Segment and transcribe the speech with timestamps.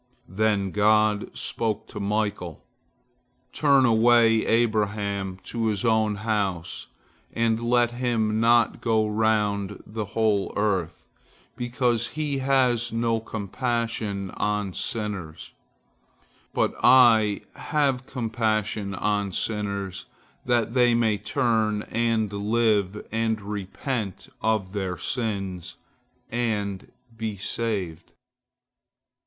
[0.33, 2.65] Then God spoke to Michael:
[3.53, 6.87] "Turn away Abraham to his own house
[7.33, 11.05] and let him not go round the whole earth,
[11.55, 15.51] because he has no compassion on sinners,
[16.51, 20.07] but I have compassion on sinners,
[20.43, 25.75] that they may turn and live and repent of their sins,
[26.31, 28.13] and be saved."